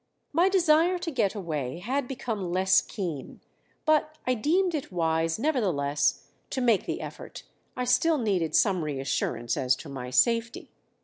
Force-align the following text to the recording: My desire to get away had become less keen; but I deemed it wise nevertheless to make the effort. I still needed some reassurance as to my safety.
My 0.33 0.49
desire 0.49 0.97
to 0.97 1.11
get 1.11 1.35
away 1.35 1.77
had 1.77 2.07
become 2.07 2.51
less 2.51 2.81
keen; 2.81 3.39
but 3.85 4.17
I 4.25 4.33
deemed 4.33 4.73
it 4.73 4.91
wise 4.91 5.37
nevertheless 5.37 6.25
to 6.49 6.59
make 6.59 6.87
the 6.87 7.01
effort. 7.01 7.43
I 7.77 7.85
still 7.85 8.17
needed 8.17 8.55
some 8.55 8.83
reassurance 8.83 9.55
as 9.55 9.75
to 9.75 9.89
my 9.89 10.09
safety. 10.09 10.71